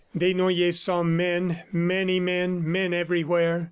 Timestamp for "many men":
1.71-2.67